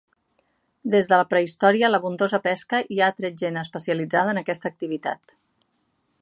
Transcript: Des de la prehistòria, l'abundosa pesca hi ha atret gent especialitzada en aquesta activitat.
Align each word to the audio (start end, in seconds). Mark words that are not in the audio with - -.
Des 0.93 1.09
de 1.11 1.19
la 1.21 1.27
prehistòria, 1.33 1.91
l'abundosa 1.91 2.39
pesca 2.47 2.79
hi 2.95 2.99
ha 3.03 3.11
atret 3.13 3.37
gent 3.43 3.63
especialitzada 3.65 4.35
en 4.35 4.43
aquesta 4.43 4.73
activitat. 4.75 5.37